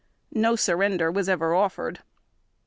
No 0.33 0.55
surrender 0.55 1.11
was 1.11 1.29
ever 1.29 1.53
offered. 1.53 1.99